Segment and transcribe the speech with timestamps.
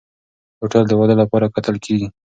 [0.59, 2.07] هوټل د واده لپاره کتل کېږي.